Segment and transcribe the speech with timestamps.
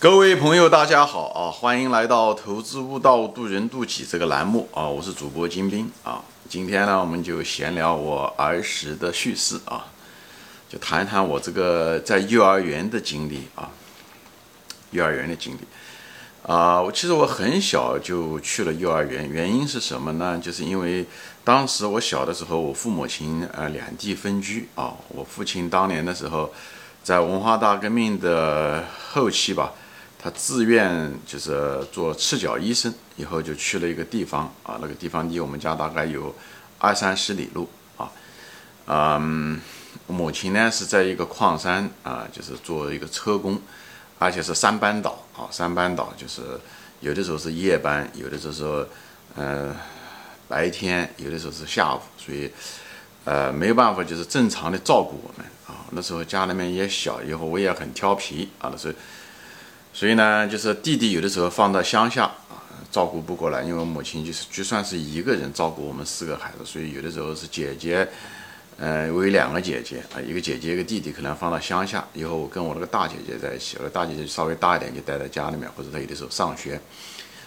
[0.00, 1.50] 各位朋友，大家好啊！
[1.50, 4.86] 欢迎来到《投资悟道，渡人渡己》这个栏目啊！
[4.86, 6.22] 我是主播金兵啊。
[6.48, 9.86] 今天呢，我们就闲聊我儿时的趣事啊，
[10.68, 13.70] 就谈一谈我这个在幼儿园的经历啊。
[14.92, 15.58] 幼儿园的经历
[16.48, 20.38] 啊，我其实我很小就去了幼儿园，原因是什么呢？
[20.38, 21.04] 就是因为
[21.42, 24.94] 当时我小的时候，我父母亲呃两地分居啊。
[25.08, 26.52] 我父亲当年的时候，
[27.02, 29.72] 在文化大革命的后期吧。
[30.20, 36.34] 他自愿就是做赤脚医生，以后就去了一个地方啊，那个地方离我们家大概有
[36.78, 38.10] 二三十里路啊。
[38.86, 39.60] 嗯，
[40.08, 43.62] 母亲呢是在一个矿山啊，就是做一个车工，
[44.18, 46.42] 而且是三班倒啊，三班倒就是
[46.98, 48.84] 有的时候是夜班，有的时候
[49.36, 49.72] 呃
[50.48, 52.50] 白天，有的时候是下午，所以
[53.24, 55.86] 呃没有办法就是正常的照顾我们啊。
[55.92, 58.94] 那时候家里面也小，以后我也很调皮啊，那时候。
[59.98, 68.08] 所以呢，就是弟弟有的时候放到乡下啊，照顾不过来，因为我母亲就是就算是一个人照顾我们四个孩子，所以有的时候是姐姐，
[68.78, 76.80] 呃，我有两个姐姐啊，一个姐姐一个弟弟，可能放到乡下，以后我跟我那个大姐姐在一起，我大姐姐稍微大一点就待在家里面，或者她有的时候上学，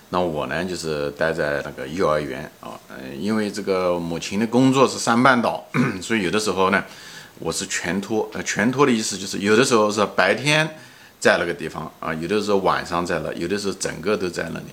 [0.10, 5.66] 那我呢就是待在那个幼儿园啊，嗯，因为这个母亲的工作是三班倒，
[6.04, 6.84] 所以有的时候呢，
[7.40, 10.70] 我是全托，呃，全托的意思就是有的时候是白天。
[11.22, 14.66] 在那个地方啊，有的时候晚上在那，有的时候整个都在那里。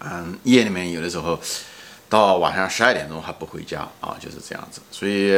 [0.00, 1.38] 嗯，夜里面有的时候
[2.08, 4.80] 到晚上十二点钟还不回家啊，就是这样子。
[4.90, 5.28] 所以，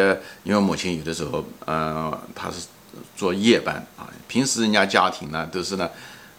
[0.42, 2.66] 因为母亲有的时候，嗯，她是
[3.14, 4.08] 做夜班啊。
[4.26, 5.90] 平时人家家庭呢都是呢，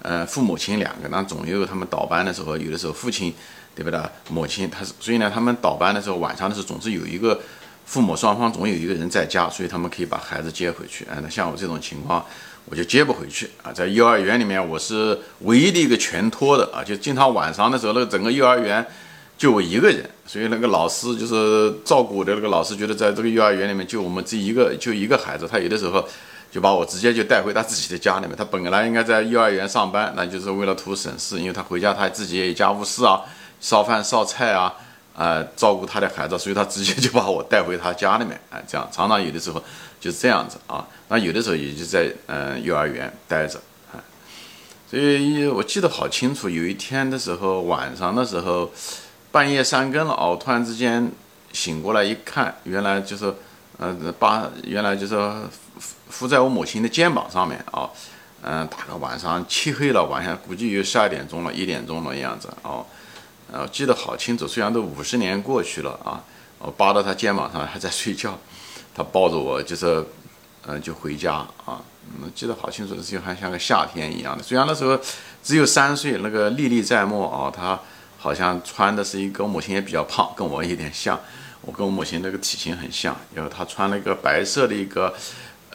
[0.01, 3.31] 呃，父母亲两个，那总有他们倒班的时候，有的时候父亲
[3.75, 4.01] 对不对？
[4.29, 7.39] 母亲他是，所以呢，他们倒班的时候，晚上的时候总是有一个
[7.85, 11.05] 父母双方总有一个人在家，所以他们可以把孩子接回去。
[11.11, 12.25] 嗯，那像我这种情况。
[12.67, 18.83] 我就接不回去啊，在幼儿园里面，我是唯一的一个全托的啊，就经常晚上的时候，那个整个幼儿园
[19.38, 26.03] 就我一个人，所以那个老师就是照顾我的那个老师，觉得在这个幼儿园里面就我们这一个就一个孩子，他有的时候
[26.51, 28.35] 就把我直接就带回他自己的家里面。
[28.35, 33.22] 他本来应该在幼儿园上班，那就是为了图省事，因为他回家他自己也有家务事啊，
[33.61, 34.73] 烧饭烧菜啊。
[35.16, 39.64] 啊，照顾他的孩子，所以他直接就把我带回他家里面， 哎，这样常常有的时候
[40.00, 40.86] 就是这样子啊。
[41.08, 43.58] 那有的时候也就在嗯幼儿园待着，
[43.94, 43.96] 啊，
[44.90, 48.70] 所以我记得好清楚，有一天的时候晚上的时候，
[49.31, 51.09] 半夜三更了哦，突然之间
[51.53, 53.34] 醒过来一看，原来就是
[53.78, 55.16] 呃把原来就是
[55.80, 57.90] 伏伏在我母亲的肩膀上面啊，
[58.42, 62.86] 嗯，大概晚上漆黑了，晚上估计有十二点钟了，一点钟的样子哦。
[63.51, 66.23] 呃，记得好清楚，虽然都五十年过去了啊，
[66.59, 68.38] 我扒到他肩膀上还在睡觉，
[68.94, 70.03] 他抱着我就是，
[70.66, 71.81] 嗯，就回家啊，
[72.22, 74.44] 嗯，记得好清楚，就还像个夏天一样的。
[74.44, 75.00] 虽然那时候
[75.44, 77.79] 只有三岁，那个历历在目啊，他
[78.17, 81.19] 好像穿的是一个母亲也比较胖，跟我有点像，
[81.61, 83.16] 我跟我母亲那个体型很像。
[83.34, 85.13] 然后他穿了一个白色的一个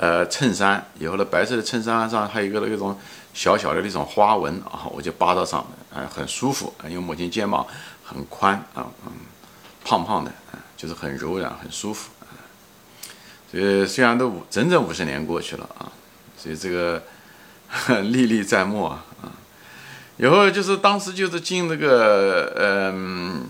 [0.01, 2.99] 呃衬衫，以后呢白色的衬衫上还有一个那种。
[3.33, 7.65] 小小的那种花纹啊，我就扒到上面，啊，很舒服，因为母亲肩膀
[8.05, 9.13] 很宽啊，嗯，
[9.85, 12.35] 胖胖的，啊，就是很柔软，很舒服，啊，
[13.49, 15.93] 所以虽然都五整整五十年过去了啊，
[16.37, 17.01] 所以这个
[18.03, 19.31] 历历在目啊，啊，
[20.17, 23.47] 以后就是当时就是进那个嗯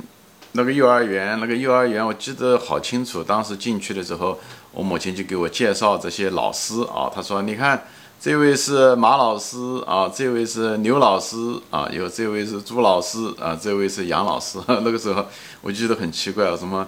[0.52, 4.38] 那个幼儿园，那个幼儿园我记得好清楚，当时进去的时候，
[4.72, 7.82] 我母亲就给我介绍这些老师啊，她说你看。
[8.22, 9.56] 这位是马老师
[9.86, 11.38] 啊，这位是刘老师
[11.70, 14.58] 啊，有这位是朱老师啊，这位是杨老师。
[14.68, 15.24] 那个时候
[15.62, 16.86] 我觉得很奇怪啊，什么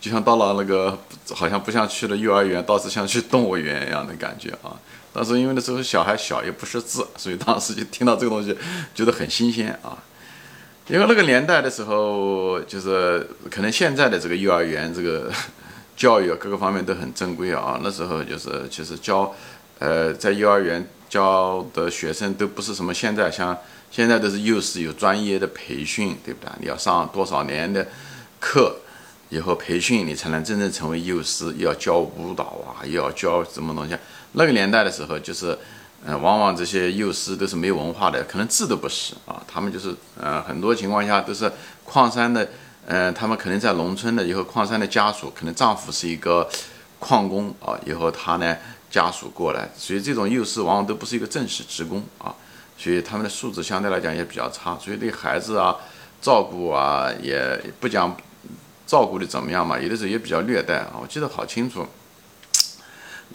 [0.00, 0.98] 就像到了那个，
[1.32, 4.74] 好像不像去了幼儿园，倒是像去动物园一样的感觉啊。
[5.12, 8.58] 当时因为那时候小孩小，也不识字，所以当时就听到这个东西，
[8.92, 9.96] 觉得很新鲜啊。
[10.88, 15.32] 因为那个年代的时候，就是可能现在的这个幼儿园这个
[15.96, 17.80] 教育各个方面都很正规啊。
[17.82, 19.34] 那时候就是其实教。
[19.80, 23.54] 呃，在幼儿园教的学生都不是什么现在像
[23.90, 26.50] 现在都是幼师有专业的培训，对不对？
[26.60, 27.84] 你要上多少年的
[28.38, 28.76] 课
[29.30, 31.52] 以后培训，你才能真正成为幼师。
[31.58, 33.96] 要教舞蹈啊，又要教什么东西？
[34.32, 35.58] 那个年代的时候，就是，
[36.04, 39.42] 嗯，往往这些幼师都是没有文化的，可能字都不识啊。
[39.46, 41.50] 他们就是，呃，很多情况下都是
[41.84, 42.48] 矿山的，
[42.86, 46.48] 呃，他们可能在农村的，以后矿山的家属可能丈夫是一个
[46.98, 48.56] 矿工啊，以后他呢。
[48.90, 52.32] 家属过来，所以这种幼师往往都不是一个正式职工啊，
[52.78, 55.74] 所以他们的素质相对来讲也比较差，所以对孩子啊
[56.22, 58.16] 照顾啊也不讲
[58.86, 60.92] 照顾的怎么样嘛，有的时候也比较虐待啊。
[61.02, 61.84] 我记得好清楚，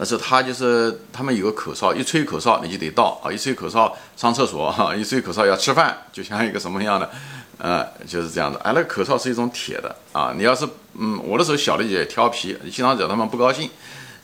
[0.02, 7.10] 那时候他就是他们有个口哨，一吹口哨你就得到啊，一吹口哨上厕所哈，一吹口哨要吃饭，就像一个什么样的，
[7.60, 8.58] 呃，就是这样子。
[8.64, 13.68] 哎，那个口哨是一种铁的啊，你要是嗯，我那时候小的也调皮，经常惹他们不高兴，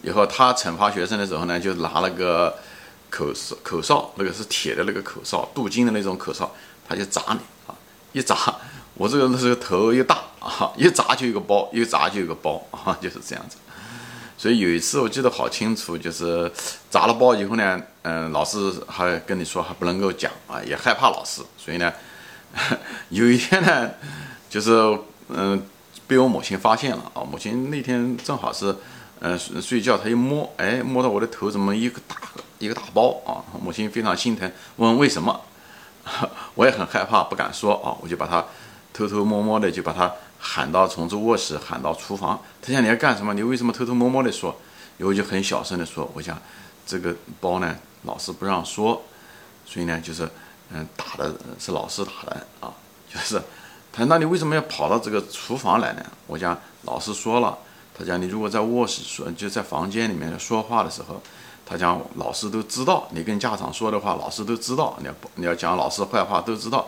[0.00, 2.56] 以后他惩罚学生的时候呢，就拿了个
[3.10, 6.50] 口哨，口哨那个是铁的那个口哨，镀金的那种口哨，
[6.88, 7.76] 他就砸你啊，
[8.12, 8.34] 一砸，
[8.94, 13.58] 我这个那时候头又大啊，一砸就有个包，一砸就有个包啊，就是这样子。
[14.38, 16.50] 所以有一次我记得好清楚，就是
[16.90, 21.90] 砸了包以后呢，嗯，老师还跟你说还不能够讲啊，也害怕老师，所以呢，
[23.08, 23.90] 有一天呢，
[24.50, 24.70] 就是
[25.28, 25.60] 嗯
[26.06, 28.76] 被我母亲发现了啊，母亲那天正好是
[29.20, 32.16] 嗯睡觉，她一摸，哎，摸到我的头怎么一个大
[32.58, 35.40] 一个大包啊，母亲非常心疼，问为什么，
[36.54, 38.44] 我也很害怕，不敢说啊，我就把她
[38.92, 40.12] 偷偷摸摸的就把她。
[40.48, 43.34] 喊到从这卧室喊到厨房，他想你要干什么？
[43.34, 44.54] 你为什么偷偷摸摸的说？
[44.96, 46.40] 然后就很小声的说，我想
[46.86, 49.02] 这个包呢，老师不让说，
[49.66, 50.26] 所以呢，就是
[50.70, 52.72] 嗯，打的是老师打的啊，
[53.12, 53.42] 就是
[53.92, 56.02] 他那你为什么要跑到这个厨房来呢？
[56.28, 57.58] 我讲老师说了，
[57.92, 61.20] 他讲你如果在卧室说，就在房间里面说话的时候，
[61.66, 66.86] 他讲老师都知道，你跟家长说的话，老师都知道，你要你要讲老师坏话都知道。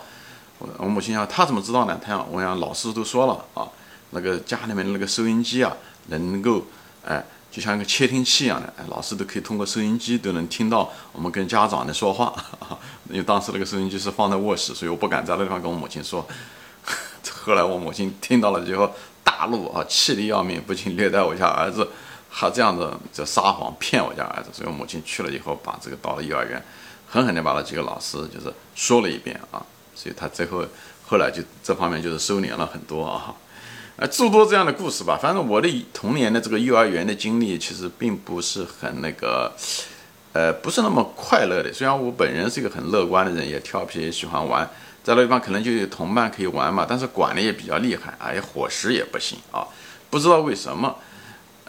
[0.78, 1.99] 我母亲想，他怎么知道呢？
[2.02, 3.69] 他想，我想老师都说了啊，
[4.10, 5.76] 那个家里面的那个收音机啊，
[6.08, 6.62] 能够，
[7.05, 12.34] 哎，就像一个窃听器一样的，哎，老师都可以通过收音机都能听到我们跟家长的说话。
[13.08, 16.26] 因为当时那个收音机是放在卧室，所以我不敢在那地方跟我母亲说。
[17.44, 18.90] 后来我母亲听到了之后
[19.22, 21.88] 大怒啊，气得要命，不仅虐待我家儿子，
[22.28, 24.50] 还这样子就撒谎骗我家儿子。
[24.52, 26.62] 所以我母亲去了以后，把这个到了幼儿园，
[27.08, 29.64] 狠狠地把那几个老师就是说了一遍啊。
[29.98, 30.64] 所以他最后
[31.04, 33.34] 后来就这方面就是收敛了很多啊，
[33.96, 35.18] 呃诸多这样的故事吧。
[35.20, 39.52] 反正我的童年的这个幼儿园的经历其实并不是很那个，
[40.32, 41.72] 呃不是那么快乐的。
[41.72, 44.64] 虽然我本人是一个很乐观的人，也调皮，也喜欢玩，
[45.02, 49.66] 在那地方可能就有同伴可以玩嘛，但是管的也比较厉害，哎伙食也不行啊，
[50.08, 50.94] 不知道为什么。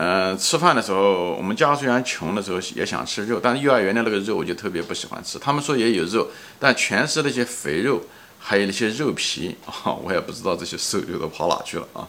[0.02, 5.38] 嗯，吃饭的时候，我们家虽然穷的时候也想吃肉，但是幼儿园的那个肉我就特别不喜欢吃。
[5.38, 6.26] 他们说也有肉，
[6.58, 8.02] 但全是那些肥肉，
[8.40, 12.08] 还有那些肉皮 啊，我也不知道这些瘦肉都跑哪去了啊！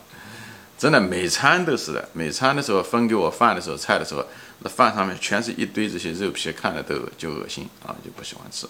[0.78, 4.24] 真的，每餐都是的，每餐的时候分给我饭的时候，菜的时候，
[4.60, 8.66] 那饭上面全是一堆这些肉皮，看着都就恶心啊，就不喜欢吃。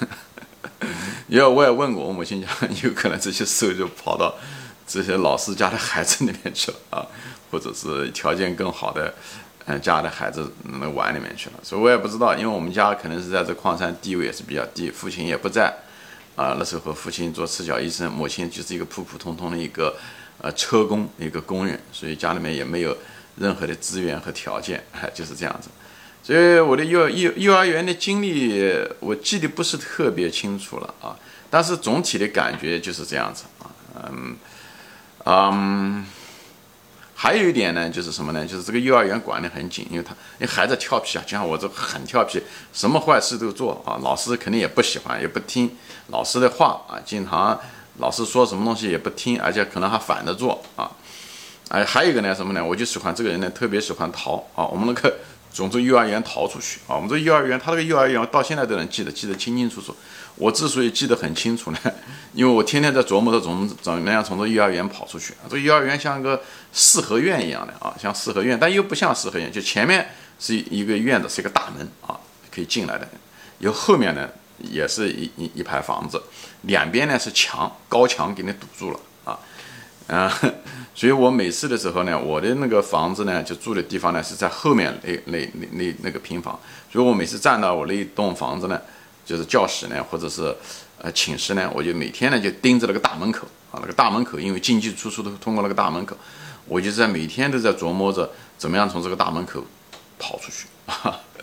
[1.28, 2.50] 因为我也问过我母亲讲，
[2.82, 4.34] 有可能这些瘦肉跑到
[4.86, 7.06] 这些老师家的孩子里面去了啊。
[7.48, 9.14] 或者是条件更好的，
[9.66, 15.72] 嗯，家的孩子那碗里面去了，所以我也不知道，因为我们家可能是在这矿山地位也是比较低，父亲也不在，
[16.36, 19.96] 啊，那时候父亲做赤脚医生，母亲就是一个普普通通的一个
[20.38, 22.96] 呃车工一个工人，所以家里面也没有
[23.36, 25.68] 任何的资源和条件，哎， 就是这样子，
[26.22, 28.62] 所以我的幼幼幼儿园的经历
[29.00, 31.16] 我记得不是特别清楚了啊，
[31.50, 33.66] 但是总体的感觉就是这样子啊，
[34.12, 34.36] 嗯，
[35.24, 36.06] 嗯。
[37.18, 38.44] 还有一点呢，就是什么呢？
[38.44, 42.42] 就是这个幼儿园管得很紧，因为他，因为孩子调皮啊，就像我这很调皮，
[42.74, 43.98] 什么坏事都做啊。
[44.02, 45.74] 老师肯定也不喜欢，也不听
[46.08, 47.00] 老师的话啊。
[47.06, 47.58] 经常
[47.96, 50.92] 老师说什么东西也不听，而且可能还反着做啊。
[51.70, 52.62] 哎，还有一个呢，什么呢？
[52.62, 54.66] 我就喜欢这个人呢，特别喜欢逃啊。
[54.66, 55.16] 我们那个
[55.50, 56.94] 从这幼儿园逃出去啊。
[56.94, 59.96] 我们这幼儿园，他那个幼儿园到现在都能记得，记得清清楚楚。
[60.36, 61.78] 我之所以记得很清楚呢，
[62.34, 65.32] 因为我天天在琢磨着怎么怎么样从这幼儿园跑出去。
[65.48, 70.06] 这幼儿园像个四合院一样的啊，像四合院，但又不像四合院，就前面
[70.38, 72.20] 是一个院子，是一个大门啊，
[72.54, 73.08] 可以进来的。
[73.60, 76.22] 有后面呢，也是一一一排房子，
[76.62, 79.38] 两边呢是墙，高墙给你堵住了啊，
[80.08, 80.30] 啊，
[80.94, 86.60] 所以我每次的时候呢，我的那个房子呢，就住的地方呢是在后面那那那那那个平房，
[86.92, 88.78] 所以我每次站到我那一栋房子呢。
[89.26, 90.56] 就是教室呢，或者是
[91.02, 96.16] 呃寝室呢，我就每天呢就盯着那个大门口啊，那个大门口，因为进进出出都通过那个大门口，
[96.66, 99.62] 我就在每天都在琢磨着怎么样从这个大门口
[100.18, 100.66] 跑出去，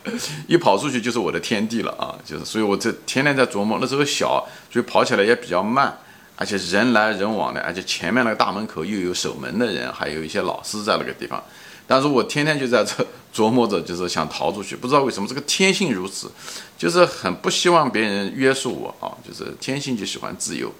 [0.47, 2.15] 一跑出去就是我的天地了啊！
[2.25, 3.77] 就是，所以我这天天在琢磨。
[3.79, 5.97] 那时候小，所以跑起来也比较慢，
[6.35, 11.43] 而且人来人往的，而且前面那个大门口又有守门的人，还有一些老师在那个地方。
[11.85, 16.31] 但是我天天就在这琢磨着，就是想逃出去，不知道为什么这个天性如此，
[16.77, 20.73] 就是很不希望别人约束我啊，就是天性就喜欢自由，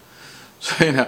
[0.62, 1.06] 所以呢，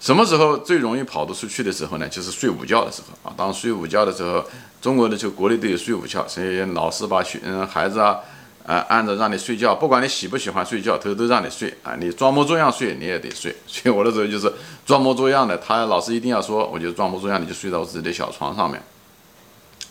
[0.00, 2.08] 什么时候最容易跑得出去的时候呢？
[2.08, 3.34] 就是睡午觉的时候啊。
[3.36, 4.42] 当睡午觉的时候，
[4.80, 8.18] 中国的就国内都有睡午觉，所以老师把学嗯孩子啊，
[8.66, 13.54] 啊按着让你睡觉，不管你喜不喜欢睡觉，偷偷让你睡啊，你装模作样睡你也得睡。
[13.66, 14.52] 所以我那时候就是
[14.86, 18.80] 装模作样的，他老师一定要说，我就装模作样，你就睡到我自己的小床上面。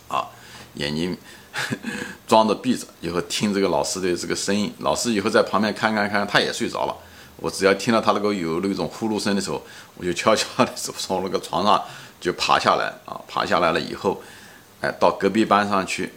[0.08, 0.28] 啊，
[0.76, 1.18] 眼睛
[2.28, 4.74] 装着闭着，以后听这个老师的这个声音。
[4.80, 6.96] 老师以后在旁边看看看，他也睡着了。
[7.38, 9.62] 我只要听到他那个有那种呼噜声的时候，
[9.96, 11.82] 我就悄悄的从那个床上
[12.20, 14.22] 就爬下来啊，爬下来了以后，
[14.82, 16.12] 哎，到隔壁班上去，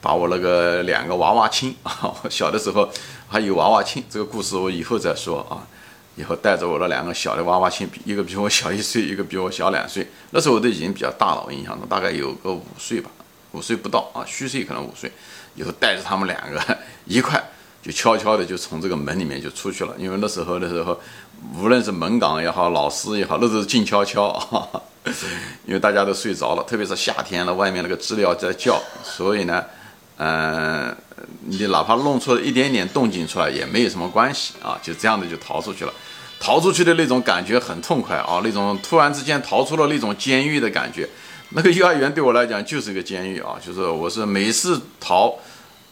[0.00, 2.88] 把我那个两个娃娃亲啊， 小的时候
[3.28, 5.66] 还有娃娃亲，这个故事我以后再说啊。
[6.16, 10.06] 以后带着我那两个小的娃娃亲，一个比我小一岁，一个比我小两岁。
[10.30, 13.10] 那时候我都已经比较大了，我印象中大概有个五岁吧，
[13.52, 15.10] 五岁不到啊，虚岁可能五岁。
[15.54, 17.42] 以后带着他们两个一块。
[17.82, 21.00] 就悄悄的就从这个门里面就出去了，因为那时候的时候，
[21.56, 24.38] 无论是门岗也好，老师也好，那都是静悄悄，
[25.64, 29.64] 因为大家都睡着了，特别是夏天了，外面那个知了在叫，所以呢，
[30.22, 30.94] 嗯，
[31.46, 35.92] 你哪怕弄出一点点动静出来也没有什么关系啊，就这样的就逃出去了，
[36.38, 41.08] 逃出去的那种感觉很痛快啊，那种突然之间逃出了那种监狱的感觉，
[41.50, 45.34] 那个幼儿园对我来讲就是一个监狱啊，就是我是每次逃。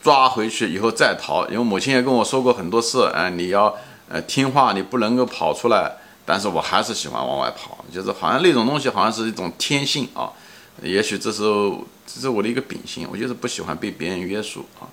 [0.01, 3.75] 抓回去以后再逃，因为母亲也跟我说过很多次，哎，你要
[4.09, 5.93] 呃听话，你不能够跑出来。
[6.25, 10.31] 但是我还是喜欢往外跑，就是好像那种东西好像是一种天性啊。
[10.83, 11.43] 也许这是
[12.13, 14.89] 这是我的一个秉性，我就是不喜欢被别人约束啊，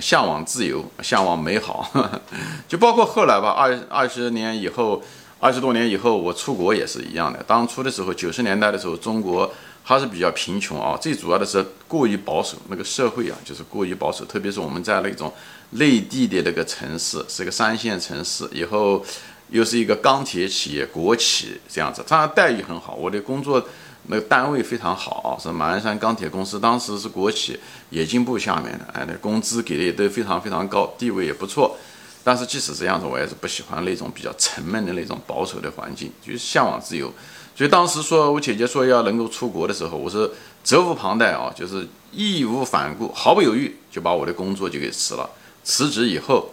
[0.00, 1.88] 向往自由，向往美好。
[2.66, 5.00] 就包括后来吧，二二十年以后，
[5.38, 7.42] 二十多年以后，我出国也是一样的。
[7.46, 9.50] 当初的时候，九十年代的时候，中国。
[9.84, 14.22] 还是比较贫穷啊，最主要的是过于保守，那个社会啊，就是过于保守。
[14.26, 15.32] 特别是我们在那种
[15.70, 19.02] 内地的那个城市，是个三线城市，以后
[19.48, 22.96] 又是一个钢铁企业、国企这样子，当然待遇很好。
[22.96, 23.66] 我的工作
[24.08, 27.58] 那个单位非常好，是马鞍山钢铁公司，当时是国企
[27.90, 31.76] 冶金部下面的，哎，那工资给的也都非常非常高，地位也不错。
[32.24, 37.12] 但是即使这样子，我也是不喜欢那种比较沉闷的那种保守的环境，就是向往自由。
[37.54, 40.30] 所以当时说我姐姐说要能够出国的时候，我是
[40.62, 45.28] 责无旁贷啊，就是义无反顾、毫不犹豫就把我的工作就给辞了。
[45.64, 46.50] 辞职以后，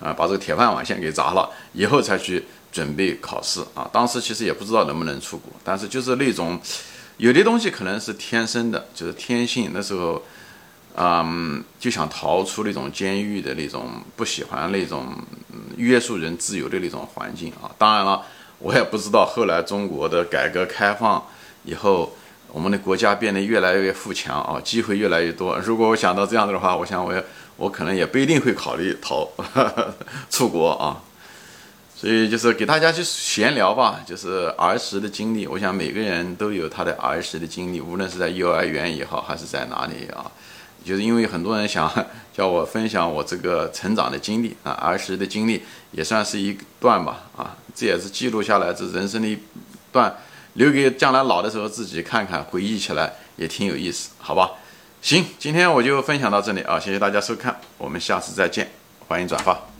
[0.00, 3.88] 啊，把这个铁饭碗先给砸了，以后才去准备考试啊。
[3.92, 6.58] 当时其实也不知道能不能出国，但是就是那种
[7.18, 9.70] 有的东西可能是天生的，就是天性。
[9.72, 10.22] 那时候，
[10.96, 15.06] 嗯，就想逃出那种监狱的那种，不喜欢那种
[15.76, 17.70] 约束人自由的那种环境啊。
[17.78, 18.22] 当然了。
[18.58, 21.22] 我也不知道后来中国的改革开放
[21.64, 22.16] 以后，
[22.50, 25.58] 我们的国家变得越来越富强啊，机会越来越多。
[25.58, 27.22] 如果我想到这样子的话，我想我也
[27.58, 29.28] 我可能也不一定会考虑逃
[30.30, 31.02] 出国啊。
[31.98, 35.46] 所以就是给大家去闲聊吧，就是儿时的经历。
[35.46, 40.30] 我想每个人都有他的儿时的经历，无论是在幼儿园也好，还是在哪里啊。
[40.84, 41.90] 就是因为很多人想
[42.36, 49.36] 叫我分享我这个成长的经历啊，儿时的经历也算是一段吧啊，这也是记录下来这人生的一
[49.90, 50.14] 段，
[50.52, 54.50] 留给将来老的时候自己看看，回忆起来也挺有意思，好吧？
[55.02, 58.70] 行，今天我就分享到这里啊，谢谢大家收看，我们下次再见，
[59.08, 59.75] 欢迎转发。